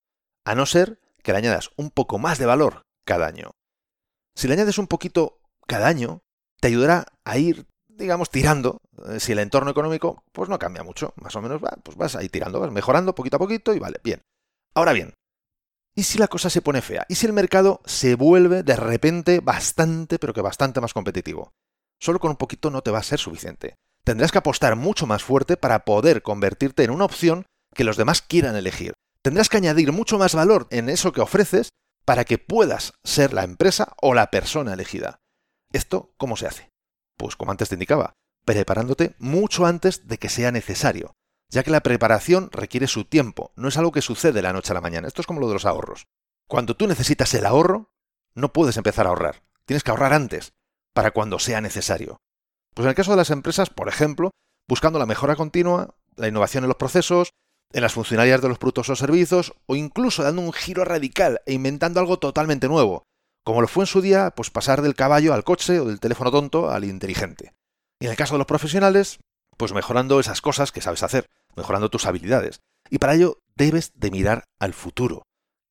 a 0.46 0.54
no 0.54 0.64
ser 0.64 1.00
que 1.22 1.32
le 1.32 1.38
añadas 1.38 1.70
un 1.76 1.90
poco 1.90 2.18
más 2.18 2.38
de 2.38 2.46
valor 2.46 2.86
cada 3.04 3.26
año. 3.26 3.50
Si 4.34 4.46
le 4.46 4.54
añades 4.54 4.78
un 4.78 4.86
poquito 4.86 5.40
cada 5.66 5.88
año, 5.88 6.22
te 6.60 6.68
ayudará 6.68 7.06
a 7.24 7.36
ir, 7.36 7.66
digamos, 7.88 8.30
tirando. 8.30 8.78
Eh, 9.08 9.18
si 9.18 9.32
el 9.32 9.40
entorno 9.40 9.72
económico, 9.72 10.22
pues 10.30 10.48
no 10.48 10.58
cambia 10.58 10.84
mucho, 10.84 11.12
más 11.16 11.34
o 11.34 11.42
menos 11.42 11.62
va, 11.62 11.76
pues 11.82 11.96
vas 11.96 12.14
ahí 12.14 12.28
tirando, 12.28 12.60
vas 12.60 12.70
mejorando 12.70 13.14
poquito 13.14 13.36
a 13.36 13.40
poquito 13.40 13.74
y 13.74 13.80
vale, 13.80 13.98
bien. 14.04 14.22
Ahora 14.72 14.92
bien, 14.92 15.14
¿y 15.96 16.04
si 16.04 16.16
la 16.16 16.28
cosa 16.28 16.48
se 16.48 16.62
pone 16.62 16.80
fea? 16.80 17.04
¿Y 17.08 17.16
si 17.16 17.26
el 17.26 17.32
mercado 17.32 17.80
se 17.84 18.14
vuelve 18.14 18.62
de 18.62 18.76
repente 18.76 19.40
bastante, 19.40 20.20
pero 20.20 20.32
que 20.32 20.42
bastante 20.42 20.80
más 20.80 20.94
competitivo? 20.94 21.50
Solo 21.98 22.20
con 22.20 22.30
un 22.30 22.36
poquito 22.36 22.70
no 22.70 22.82
te 22.82 22.92
va 22.92 23.00
a 23.00 23.02
ser 23.02 23.18
suficiente. 23.18 23.74
Tendrás 24.04 24.30
que 24.30 24.38
apostar 24.38 24.76
mucho 24.76 25.08
más 25.08 25.24
fuerte 25.24 25.56
para 25.56 25.80
poder 25.84 26.22
convertirte 26.22 26.84
en 26.84 26.90
una 26.90 27.06
opción 27.06 27.46
que 27.74 27.82
los 27.82 27.96
demás 27.96 28.22
quieran 28.22 28.54
elegir. 28.54 28.94
Tendrás 29.26 29.48
que 29.48 29.56
añadir 29.56 29.90
mucho 29.90 30.20
más 30.20 30.36
valor 30.36 30.68
en 30.70 30.88
eso 30.88 31.12
que 31.12 31.20
ofreces 31.20 31.70
para 32.04 32.24
que 32.24 32.38
puedas 32.38 32.92
ser 33.02 33.32
la 33.32 33.42
empresa 33.42 33.96
o 34.00 34.14
la 34.14 34.30
persona 34.30 34.72
elegida. 34.72 35.18
¿Esto 35.72 36.14
cómo 36.16 36.36
se 36.36 36.46
hace? 36.46 36.70
Pues 37.16 37.34
como 37.34 37.50
antes 37.50 37.68
te 37.68 37.74
indicaba, 37.74 38.12
preparándote 38.44 39.16
mucho 39.18 39.66
antes 39.66 40.06
de 40.06 40.18
que 40.18 40.28
sea 40.28 40.52
necesario, 40.52 41.16
ya 41.50 41.64
que 41.64 41.72
la 41.72 41.80
preparación 41.80 42.50
requiere 42.52 42.86
su 42.86 43.04
tiempo, 43.04 43.50
no 43.56 43.66
es 43.66 43.76
algo 43.76 43.90
que 43.90 44.00
sucede 44.00 44.34
de 44.34 44.42
la 44.42 44.52
noche 44.52 44.70
a 44.70 44.74
la 44.74 44.80
mañana, 44.80 45.08
esto 45.08 45.22
es 45.22 45.26
como 45.26 45.40
lo 45.40 45.48
de 45.48 45.54
los 45.54 45.66
ahorros. 45.66 46.06
Cuando 46.46 46.76
tú 46.76 46.86
necesitas 46.86 47.34
el 47.34 47.46
ahorro, 47.46 47.90
no 48.36 48.52
puedes 48.52 48.76
empezar 48.76 49.06
a 49.06 49.08
ahorrar, 49.08 49.42
tienes 49.64 49.82
que 49.82 49.90
ahorrar 49.90 50.12
antes, 50.12 50.52
para 50.94 51.10
cuando 51.10 51.40
sea 51.40 51.60
necesario. 51.60 52.18
Pues 52.74 52.84
en 52.84 52.90
el 52.90 52.94
caso 52.94 53.10
de 53.10 53.16
las 53.16 53.30
empresas, 53.30 53.70
por 53.70 53.88
ejemplo, 53.88 54.30
buscando 54.68 55.00
la 55.00 55.06
mejora 55.06 55.34
continua, 55.34 55.96
la 56.14 56.28
innovación 56.28 56.62
en 56.62 56.68
los 56.68 56.76
procesos, 56.76 57.30
en 57.72 57.82
las 57.82 57.92
funcionalidades 57.92 58.42
de 58.42 58.48
los 58.48 58.58
productos 58.58 58.88
o 58.88 58.96
servicios, 58.96 59.52
o 59.66 59.76
incluso 59.76 60.22
dando 60.22 60.42
un 60.42 60.52
giro 60.52 60.84
radical 60.84 61.40
e 61.46 61.52
inventando 61.52 62.00
algo 62.00 62.18
totalmente 62.18 62.68
nuevo, 62.68 63.04
como 63.46 63.60
lo 63.60 63.68
fue 63.68 63.84
en 63.84 63.86
su 63.86 64.00
día, 64.00 64.32
pues 64.34 64.50
pasar 64.50 64.82
del 64.82 64.96
caballo 64.96 65.32
al 65.32 65.44
coche 65.44 65.78
o 65.78 65.84
del 65.84 66.00
teléfono 66.00 66.32
tonto 66.32 66.68
al 66.68 66.84
inteligente. 66.84 67.52
Y 68.00 68.06
en 68.06 68.10
el 68.10 68.16
caso 68.16 68.34
de 68.34 68.38
los 68.38 68.46
profesionales, 68.46 69.18
pues 69.56 69.72
mejorando 69.72 70.18
esas 70.18 70.40
cosas 70.40 70.72
que 70.72 70.80
sabes 70.80 71.04
hacer, 71.04 71.26
mejorando 71.54 71.88
tus 71.88 72.06
habilidades. 72.06 72.60
Y 72.90 72.98
para 72.98 73.14
ello 73.14 73.38
debes 73.54 73.92
de 73.94 74.10
mirar 74.10 74.44
al 74.58 74.74
futuro. 74.74 75.22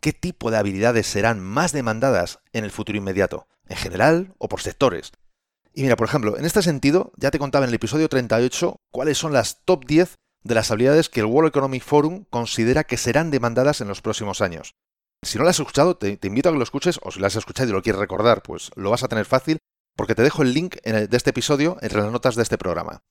¿Qué 0.02 0.14
tipo 0.14 0.52
de 0.52 0.58
habilidades 0.58 1.08
serán 1.08 1.42
más 1.42 1.74
demandadas 1.74 2.40
en 2.54 2.64
el 2.64 2.72
futuro 2.72 2.98
inmediato? 2.98 3.48
¿En 3.68 3.76
general 3.76 4.34
o 4.38 4.48
por 4.48 4.62
sectores? 4.62 5.12
Y 5.74 5.84
mira, 5.84 5.98
por 5.98 6.08
ejemplo, 6.08 6.38
en 6.38 6.46
este 6.46 6.62
sentido, 6.62 7.12
ya 7.18 7.30
te 7.30 7.40
contaba 7.40 7.66
en 7.66 7.70
el 7.70 7.76
episodio 7.76 8.08
38 8.08 8.78
cuáles 8.90 9.18
son 9.18 9.34
las 9.34 9.64
top 9.66 9.86
10 9.86 10.16
de 10.46 10.54
las 10.54 10.70
habilidades 10.70 11.10
que 11.10 11.22
el 11.22 11.26
World 11.26 11.50
Economic 11.50 11.84
Forum 11.84 12.26
considera 12.30 12.84
que 12.84 12.98
serán 12.98 13.32
demandadas 13.32 13.82
en 13.82 13.88
los 13.88 14.02
próximos 14.02 14.42
años. 14.42 14.76
Si 15.24 15.40
no 15.40 15.44
lo 15.44 15.50
has 15.50 15.60
escuchado, 15.60 15.98
te, 15.98 16.20
invito 16.22 16.50
a 16.50 16.52
que 16.52 16.60
lo 16.60 16.64
escuches, 16.64 17.00
o 17.02 17.12
si 17.12 17.20
lo 17.20 17.26
has 17.26 17.36
escuchado 17.36 17.68
y 17.68 17.74
lo 17.74 17.82
quieres 17.82 18.00
recordar, 18.00 18.44
pues 18.44 18.70
lo 18.76 18.92
vas 18.92 19.04
a 19.04 19.08
tener 19.08 19.26
fácil, 19.26 19.58
porque 19.96 20.14
te 20.14 20.22
dejo 20.22 20.44
el 20.44 20.54
link 20.54 20.76
de 20.84 21.18
este 21.18 21.32
episodio 21.32 21.78
entre 21.82 22.00
las 22.00 22.12
notas 22.12 22.36
de 22.36 22.44
este 22.44 22.60
programa. 22.60 23.02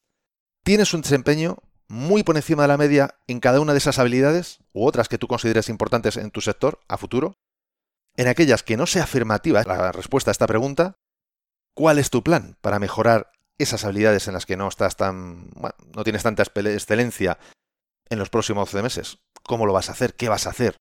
¿Tienes 0.63 0.95
un 0.95 1.01
desempeño 1.01 1.59
muy 1.89 2.23
por 2.23 2.37
encima 2.37 2.63
de 2.63 2.69
la 2.69 2.77
media 2.77 3.17
en 3.27 3.41
cada 3.41 3.61
una 3.61 3.73
de 3.73 3.79
esas 3.79 3.99
habilidades, 3.99 4.61
u 4.73 4.87
otras 4.87 5.09
que 5.09 5.19
tú 5.19 5.27
consideres 5.27 5.69
importantes 5.69 6.17
en 6.17 6.31
tu 6.31 6.41
sector 6.41 6.79
a 6.87 6.99
futuro? 6.99 7.37
En 8.17 8.29
aquellas 8.29 8.63
que 8.63 8.77
no 8.77 8.87
sea 8.87 9.03
afirmativa 9.03 9.65
la 9.65 9.91
respuesta 9.91 10.31
a 10.31 10.33
esta 10.33 10.47
pregunta, 10.47 11.01
¿cuál 11.75 11.99
es 11.99 12.11
tu 12.11 12.23
plan 12.23 12.57
para 12.61 12.79
mejorar 12.79 13.33
esas 13.59 13.85
habilidades 13.85 14.29
en 14.29 14.35
las 14.35 14.47
que 14.47 14.57
no 14.57 14.69
estás 14.69 14.97
tan. 14.97 15.51
no 15.95 16.05
tienes 16.05 16.23
tanta 16.23 16.43
excelencia 16.43 17.39
en 18.09 18.19
los 18.19 18.31
próximos 18.31 18.71
12 18.71 18.83
meses. 18.83 19.19
¿Cómo 19.43 19.67
lo 19.67 19.73
vas 19.73 19.89
a 19.89 19.93
hacer? 19.93 20.15
¿Qué 20.15 20.29
vas 20.29 20.47
a 20.47 20.51
hacer? 20.51 20.77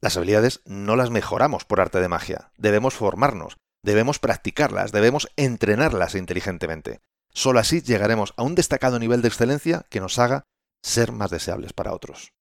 Las 0.00 0.16
habilidades 0.16 0.60
no 0.64 0.96
las 0.96 1.10
mejoramos 1.10 1.64
por 1.64 1.80
arte 1.80 2.00
de 2.00 2.08
magia. 2.08 2.52
Debemos 2.56 2.94
formarnos, 2.94 3.56
debemos 3.82 4.18
practicarlas, 4.18 4.92
debemos 4.92 5.28
entrenarlas 5.36 6.14
inteligentemente. 6.14 7.00
Solo 7.32 7.58
así 7.58 7.82
llegaremos 7.82 8.32
a 8.36 8.42
un 8.42 8.54
destacado 8.54 8.98
nivel 8.98 9.22
de 9.22 9.28
excelencia 9.28 9.86
que 9.90 10.00
nos 10.00 10.18
haga 10.18 10.44
ser 10.82 11.12
más 11.12 11.30
deseables 11.30 11.72
para 11.72 11.92
otros. 11.92 12.32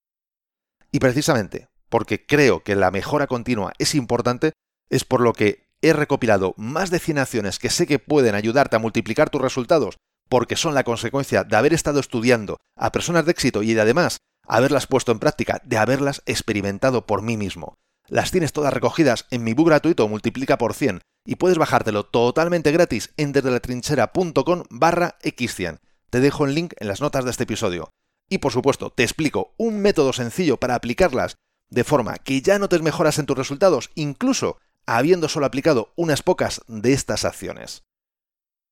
Y 0.91 0.99
precisamente 0.99 1.67
porque 1.89 2.25
creo 2.25 2.63
que 2.63 2.75
la 2.75 2.91
mejora 2.91 3.27
continua 3.27 3.73
es 3.77 3.95
importante, 3.95 4.53
es 4.89 5.05
por 5.05 5.21
lo 5.21 5.33
que 5.33 5.66
he 5.87 5.93
recopilado 5.93 6.53
más 6.57 6.89
de 6.91 6.99
100 6.99 7.19
acciones 7.19 7.59
que 7.59 7.69
sé 7.69 7.87
que 7.87 7.99
pueden 7.99 8.35
ayudarte 8.35 8.75
a 8.75 8.79
multiplicar 8.79 9.29
tus 9.29 9.41
resultados 9.41 9.97
porque 10.29 10.55
son 10.55 10.73
la 10.73 10.83
consecuencia 10.83 11.43
de 11.43 11.55
haber 11.55 11.73
estado 11.73 11.99
estudiando 11.99 12.57
a 12.75 12.91
personas 12.91 13.25
de 13.25 13.31
éxito 13.31 13.63
y 13.63 13.73
de 13.73 13.81
además 13.81 14.17
haberlas 14.45 14.87
puesto 14.87 15.11
en 15.11 15.19
práctica, 15.19 15.61
de 15.65 15.77
haberlas 15.77 16.21
experimentado 16.25 17.05
por 17.05 17.21
mí 17.21 17.37
mismo. 17.37 17.75
Las 18.07 18.31
tienes 18.31 18.53
todas 18.53 18.73
recogidas 18.73 19.25
en 19.31 19.43
mi 19.43 19.53
book 19.53 19.67
gratuito 19.67 20.07
Multiplica 20.07 20.57
por 20.57 20.73
100 20.73 21.01
y 21.25 21.35
puedes 21.35 21.57
bajártelo 21.57 22.05
totalmente 22.05 22.71
gratis 22.71 23.13
en 23.17 23.33
desdelatrinchera.com 23.33 24.63
barra 24.69 25.17
x100. 25.21 25.79
Te 26.09 26.21
dejo 26.21 26.45
el 26.45 26.55
link 26.55 26.73
en 26.77 26.87
las 26.87 27.01
notas 27.01 27.25
de 27.25 27.31
este 27.31 27.43
episodio. 27.43 27.89
Y 28.29 28.37
por 28.37 28.53
supuesto, 28.53 28.91
te 28.91 29.03
explico 29.03 29.53
un 29.57 29.79
método 29.81 30.13
sencillo 30.13 30.57
para 30.57 30.75
aplicarlas 30.75 31.35
de 31.69 31.83
forma 31.83 32.15
que 32.17 32.41
ya 32.41 32.59
notes 32.59 32.81
mejoras 32.81 33.19
en 33.19 33.25
tus 33.25 33.37
resultados, 33.37 33.89
incluso 33.95 34.57
habiendo 34.87 35.29
solo 35.29 35.45
aplicado 35.45 35.93
unas 35.95 36.23
pocas 36.23 36.61
de 36.67 36.93
estas 36.93 37.25
acciones. 37.25 37.83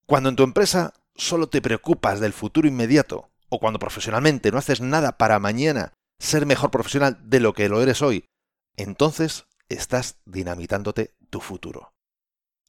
Cuando 0.08 0.30
en 0.30 0.36
tu 0.36 0.44
empresa 0.44 0.94
solo 1.16 1.50
te 1.50 1.62
preocupas 1.62 2.20
del 2.20 2.34
futuro 2.34 2.68
inmediato, 2.68 3.30
o 3.50 3.60
cuando 3.60 3.80
profesionalmente 3.80 4.52
no 4.52 4.58
haces 4.58 4.82
nada 4.82 5.18
para 5.18 5.40
mañana 5.40 5.94
ser 6.20 6.46
mejor 6.46 6.72
profesional 6.72 7.20
de 7.30 7.40
lo 7.40 7.54
que 7.54 7.70
lo 7.70 7.82
eres 7.82 8.02
hoy, 8.02 8.26
entonces 8.76 9.46
estás 9.70 10.18
dinamitándote 10.26 11.16
tu 11.30 11.42
futuro. 11.42 11.94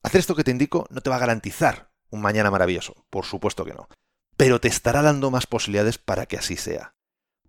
Hacer 0.03 0.21
esto 0.21 0.35
que 0.35 0.45
te 0.45 0.51
indico 0.51 0.87
no 0.91 1.01
te 1.01 1.11
va 1.11 1.17
a 1.17 1.21
garantizar 1.21 1.91
un 2.11 2.21
mañana 2.21 2.51
maravilloso, 2.51 3.07
por 3.11 3.25
supuesto 3.25 3.65
que 3.65 3.75
no, 3.75 3.89
pero 4.37 4.61
te 4.61 4.69
estará 4.69 5.03
dando 5.03 5.31
más 5.31 5.47
posibilidades 5.47 5.99
para 5.99 6.27
que 6.27 6.37
así 6.37 6.57
sea. 6.57 6.95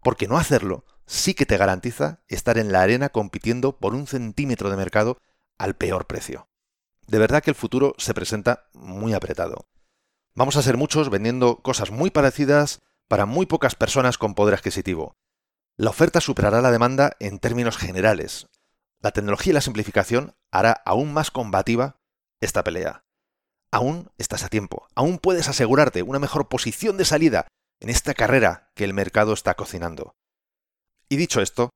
Porque 0.02 0.28
no 0.28 0.38
hacerlo 0.38 0.86
sí 1.06 1.34
que 1.34 1.46
te 1.46 1.58
garantiza 1.58 2.22
estar 2.28 2.58
en 2.58 2.72
la 2.72 2.82
arena 2.82 3.10
compitiendo 3.10 3.78
por 3.78 3.96
un 3.96 4.08
centímetro 4.08 4.70
de 4.70 4.78
mercado 4.78 5.18
al 5.58 5.76
peor 5.76 6.08
precio. 6.08 6.50
De 7.08 7.20
verdad 7.20 7.42
que 7.42 7.52
el 7.52 7.56
futuro 7.56 7.94
se 7.98 8.14
presenta 8.14 8.70
muy 8.74 9.14
apretado. 9.14 9.68
Vamos 10.36 10.56
a 10.58 10.62
ser 10.62 10.78
muchos 10.78 11.10
vendiendo 11.10 11.58
cosas 11.58 11.90
muy 11.90 12.12
parecidas 12.12 12.82
para 13.08 13.26
muy 13.26 13.46
pocas 13.46 13.76
personas 13.76 14.18
con 14.18 14.36
poder 14.36 14.54
adquisitivo. 14.56 15.16
La 15.78 15.90
oferta 15.90 16.22
superará 16.22 16.62
la 16.62 16.72
demanda 16.72 17.16
en 17.20 17.40
términos 17.40 17.78
generales. 17.78 18.48
La 19.00 19.12
tecnología 19.12 19.52
y 19.52 19.54
la 19.54 19.62
simplificación 19.62 20.36
hará 20.52 20.72
aún 20.86 21.14
más 21.14 21.32
combativa 21.32 22.00
esta 22.42 22.64
pelea. 22.64 23.04
Aún 23.72 24.12
estás 24.18 24.44
a 24.44 24.50
tiempo, 24.50 24.88
aún 24.96 25.20
puedes 25.20 25.48
asegurarte 25.50 26.02
una 26.02 26.20
mejor 26.20 26.48
posición 26.48 26.98
de 26.98 27.06
salida 27.06 27.48
en 27.80 27.90
esta 27.90 28.14
carrera 28.14 28.72
que 28.76 28.84
el 28.84 28.94
mercado 28.94 29.34
está 29.34 29.54
cocinando. 29.54 30.16
Y 31.10 31.18
dicho 31.18 31.42
esto, 31.42 31.70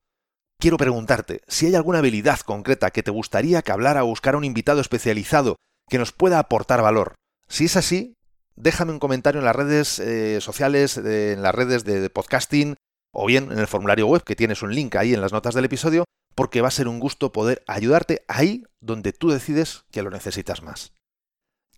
quiero 0.62 0.78
preguntarte 0.78 1.42
si 1.48 1.66
hay 1.66 1.76
alguna 1.76 2.00
habilidad 2.00 2.40
concreta 2.42 2.92
que 2.92 3.04
te 3.04 3.12
gustaría 3.12 3.64
que 3.64 3.72
hablara 3.72 4.04
o 4.04 4.08
buscara 4.08 4.38
un 4.38 4.46
invitado 4.46 4.80
especializado 4.80 5.58
que 5.90 5.98
nos 5.98 6.14
pueda 6.14 6.40
aportar 6.40 6.82
valor. 6.84 7.16
Si 7.50 7.66
es 7.66 7.76
así, 7.76 8.14
déjame 8.56 8.94
un 8.94 9.00
comentario 9.00 9.40
en 9.40 9.46
las 9.46 9.56
redes 9.56 10.00
eh, 10.00 10.40
sociales, 10.40 10.98
en 10.98 11.42
las 11.42 11.54
redes 11.54 11.84
de 11.84 12.10
podcasting 12.12 12.76
o 13.12 13.26
bien 13.26 13.52
en 13.52 13.58
el 13.60 13.68
formulario 13.68 14.08
web 14.08 14.24
que 14.24 14.36
tienes 14.36 14.62
un 14.62 14.74
link 14.74 14.96
ahí 14.96 15.14
en 15.14 15.20
las 15.20 15.34
notas 15.34 15.56
del 15.56 15.66
episodio, 15.66 16.06
porque 16.36 16.62
va 16.62 16.70
a 16.70 16.72
ser 16.72 16.88
un 16.88 17.00
gusto 17.00 17.32
poder 17.32 17.64
ayudarte 17.68 18.24
ahí 18.28 18.64
donde 18.80 19.12
tú 19.12 19.32
decides 19.32 19.84
que 19.92 20.04
lo 20.04 20.12
necesitas 20.12 20.62
más. 20.62 20.94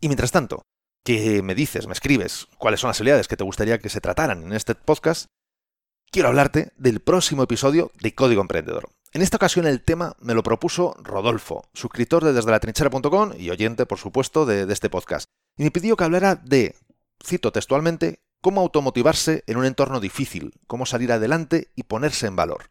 Y 0.01 0.09
mientras 0.09 0.31
tanto, 0.31 0.61
que 1.05 1.41
me 1.41 1.55
dices, 1.55 1.87
me 1.87 1.93
escribes 1.93 2.47
cuáles 2.57 2.81
son 2.81 2.89
las 2.89 2.99
habilidades 2.99 3.29
que 3.29 3.37
te 3.37 3.45
gustaría 3.45 3.79
que 3.79 3.89
se 3.89 4.01
trataran 4.01 4.43
en 4.43 4.53
este 4.53 4.75
podcast, 4.75 5.27
quiero 6.13 6.29
hablarte 6.29 6.71
del 6.77 6.99
próximo 6.99 7.41
episodio 7.41 7.91
de 7.99 8.13
Código 8.13 8.39
Emprendedor. 8.39 8.87
En 9.13 9.23
esta 9.23 9.37
ocasión 9.37 9.65
el 9.65 9.81
tema 9.81 10.15
me 10.19 10.35
lo 10.35 10.43
propuso 10.43 10.95
Rodolfo, 11.01 11.65
suscriptor 11.73 12.23
de 12.23 12.33
desde 12.33 12.51
la 12.51 12.59
trinchera.com 12.59 13.31
y 13.35 13.49
oyente, 13.49 13.87
por 13.87 13.97
supuesto, 13.97 14.45
de, 14.45 14.67
de 14.67 14.73
este 14.73 14.91
podcast. 14.91 15.25
Y 15.57 15.63
me 15.63 15.71
pidió 15.71 15.97
que 15.97 16.03
hablara 16.03 16.35
de, 16.35 16.75
cito 17.25 17.51
textualmente, 17.51 18.19
cómo 18.41 18.61
automotivarse 18.61 19.43
en 19.47 19.57
un 19.57 19.65
entorno 19.65 19.99
difícil, 19.99 20.53
cómo 20.67 20.85
salir 20.85 21.11
adelante 21.11 21.71
y 21.75 21.83
ponerse 21.83 22.27
en 22.27 22.35
valor. 22.35 22.69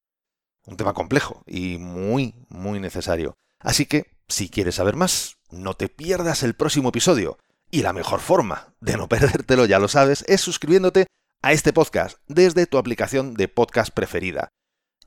Un 0.65 0.77
tema 0.77 0.93
complejo 0.93 1.43
y 1.45 1.79
muy, 1.79 2.37
muy 2.49 2.79
necesario. 2.79 3.35
Así 3.59 3.87
que, 3.87 4.07
si 4.29 4.51
quieres 4.51 4.77
saber 4.77 4.95
más, 4.95 5.39
no 5.51 5.75
te 5.75 5.89
pierdas 5.89 6.45
el 6.45 6.55
próximo 6.55 6.91
episodio. 6.91 7.39
Y 7.73 7.83
la 7.83 7.93
mejor 7.93 8.21
forma 8.21 8.69
de 8.81 8.97
no 8.97 9.09
perdértelo, 9.09 9.65
ya 9.65 9.81
lo 9.81 9.89
sabes, 9.89 10.25
es 10.29 10.41
suscribiéndote 10.41 11.07
a 11.43 11.53
este 11.53 11.73
podcast 11.73 12.19
desde 12.29 12.67
tu 12.67 12.79
aplicación 12.79 13.35
de 13.35 13.49
podcast 13.49 13.93
preferida. 13.93 14.49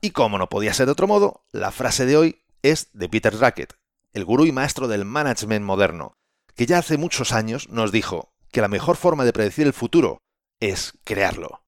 Y 0.02 0.10
como 0.10 0.36
no 0.36 0.50
podía 0.50 0.74
ser 0.74 0.84
de 0.84 0.92
otro 0.92 1.06
modo, 1.06 1.46
la 1.50 1.72
frase 1.72 2.04
de 2.04 2.18
hoy 2.18 2.42
es 2.62 2.90
de 2.92 3.08
Peter 3.08 3.34
Drucker, 3.34 3.68
el 4.12 4.26
gurú 4.26 4.44
y 4.44 4.52
maestro 4.52 4.86
del 4.86 5.06
management 5.06 5.64
moderno, 5.64 6.12
que 6.54 6.66
ya 6.66 6.78
hace 6.78 6.98
muchos 6.98 7.32
años 7.32 7.70
nos 7.70 7.90
dijo 7.90 8.34
que 8.52 8.60
la 8.60 8.68
mejor 8.68 8.96
forma 8.96 9.24
de 9.24 9.32
predecir 9.32 9.66
el 9.66 9.72
futuro 9.72 10.18
es 10.60 10.92
crearlo. 11.04 11.62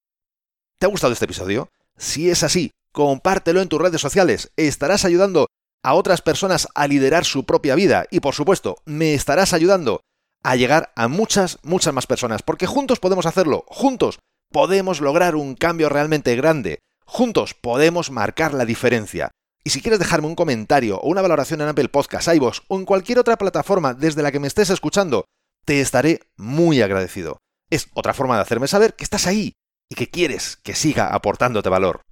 ¿Te 0.78 0.84
ha 0.84 0.90
gustado 0.90 1.14
este 1.14 1.24
episodio? 1.24 1.70
Si 1.96 2.28
es 2.28 2.42
así, 2.42 2.70
compártelo 2.92 3.62
en 3.62 3.68
tus 3.68 3.80
redes 3.80 4.02
sociales, 4.02 4.52
estarás 4.56 5.06
ayudando 5.06 5.46
a 5.82 5.94
otras 5.94 6.20
personas 6.20 6.68
a 6.74 6.86
liderar 6.86 7.24
su 7.24 7.44
propia 7.44 7.74
vida 7.74 8.06
y 8.10 8.20
por 8.20 8.34
supuesto 8.34 8.76
me 8.84 9.14
estarás 9.14 9.54
ayudando 9.54 10.02
a 10.42 10.56
llegar 10.56 10.92
a 10.94 11.08
muchas, 11.08 11.58
muchas 11.62 11.94
más 11.94 12.06
personas, 12.06 12.42
porque 12.42 12.66
juntos 12.66 13.00
podemos 13.00 13.24
hacerlo, 13.24 13.64
juntos 13.66 14.18
podemos 14.52 15.00
lograr 15.00 15.36
un 15.36 15.54
cambio 15.54 15.88
realmente 15.88 16.34
grande, 16.36 16.80
juntos 17.04 17.54
podemos 17.54 18.10
marcar 18.10 18.54
la 18.54 18.64
diferencia. 18.64 19.30
Y 19.64 19.70
si 19.70 19.82
quieres 19.82 19.98
dejarme 19.98 20.28
un 20.28 20.34
comentario 20.34 20.98
o 20.98 21.08
una 21.08 21.22
valoración 21.22 21.60
en 21.60 21.68
Apple 21.68 21.88
Podcasts, 21.88 22.32
iVoox 22.34 22.60
o 22.68 22.78
en 22.78 22.84
cualquier 22.84 23.18
otra 23.18 23.36
plataforma 23.36 23.94
desde 23.94 24.22
la 24.22 24.32
que 24.32 24.40
me 24.40 24.46
estés 24.46 24.70
escuchando, 24.70 25.24
te 25.64 25.80
estaré 25.80 26.20
muy 26.36 26.80
agradecido. 26.80 27.38
Es 27.70 27.88
otra 27.94 28.14
forma 28.14 28.36
de 28.36 28.42
hacerme 28.42 28.68
saber 28.68 28.94
que 28.94 29.04
estás 29.04 29.26
ahí 29.26 29.52
y 29.90 29.94
que 29.94 30.08
quieres 30.08 30.56
que 30.56 30.74
siga 30.74 31.08
aportándote 31.08 31.68
valor. 31.68 32.02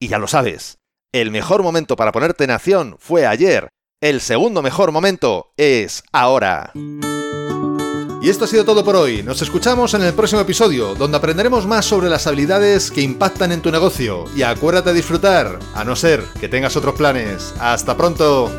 Y 0.00 0.08
ya 0.08 0.18
lo 0.18 0.28
sabes, 0.28 0.78
el 1.12 1.30
mejor 1.30 1.62
momento 1.62 1.96
para 1.96 2.12
ponerte 2.12 2.44
en 2.44 2.50
acción 2.50 2.96
fue 2.98 3.26
ayer. 3.26 3.70
El 4.00 4.20
segundo 4.20 4.62
mejor 4.62 4.92
momento 4.92 5.52
es 5.56 6.04
ahora. 6.12 6.72
Y 8.20 8.30
esto 8.30 8.46
ha 8.46 8.48
sido 8.48 8.64
todo 8.64 8.84
por 8.84 8.96
hoy. 8.96 9.22
Nos 9.22 9.42
escuchamos 9.42 9.94
en 9.94 10.02
el 10.02 10.12
próximo 10.12 10.40
episodio, 10.40 10.96
donde 10.96 11.16
aprenderemos 11.16 11.66
más 11.66 11.86
sobre 11.86 12.10
las 12.10 12.26
habilidades 12.26 12.90
que 12.90 13.00
impactan 13.00 13.52
en 13.52 13.62
tu 13.62 13.70
negocio. 13.70 14.24
Y 14.34 14.42
acuérdate 14.42 14.90
de 14.90 14.96
disfrutar, 14.96 15.60
a 15.74 15.84
no 15.84 15.94
ser 15.94 16.24
que 16.40 16.48
tengas 16.48 16.76
otros 16.76 16.96
planes. 16.96 17.54
¡Hasta 17.60 17.96
pronto! 17.96 18.50